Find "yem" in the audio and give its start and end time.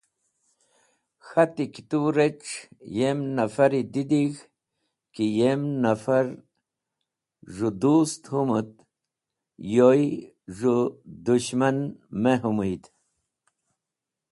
2.97-3.19, 5.39-5.61